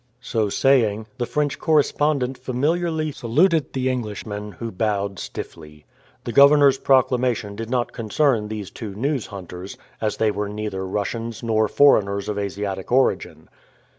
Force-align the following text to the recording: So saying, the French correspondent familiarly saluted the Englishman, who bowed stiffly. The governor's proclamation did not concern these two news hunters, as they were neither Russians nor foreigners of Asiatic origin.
So 0.19 0.49
saying, 0.49 1.05
the 1.19 1.27
French 1.27 1.59
correspondent 1.59 2.35
familiarly 2.35 3.11
saluted 3.11 3.71
the 3.71 3.87
Englishman, 3.87 4.53
who 4.53 4.71
bowed 4.71 5.19
stiffly. 5.19 5.85
The 6.23 6.31
governor's 6.31 6.79
proclamation 6.79 7.55
did 7.55 7.69
not 7.69 7.91
concern 7.93 8.47
these 8.47 8.71
two 8.71 8.95
news 8.95 9.27
hunters, 9.27 9.77
as 10.01 10.17
they 10.17 10.31
were 10.31 10.49
neither 10.49 10.87
Russians 10.87 11.43
nor 11.43 11.67
foreigners 11.67 12.27
of 12.27 12.39
Asiatic 12.39 12.91
origin. 12.91 13.47